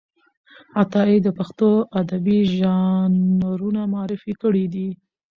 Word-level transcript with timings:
عطايي 0.81 1.17
د 1.23 1.27
پښتو 1.37 1.69
ادبي 2.01 2.39
ژانرونه 2.57 3.81
معرفي 3.93 4.33
کړي 4.41 4.65
دي. 4.73 4.89